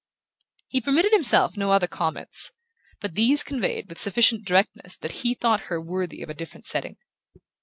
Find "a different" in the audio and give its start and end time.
6.31-6.65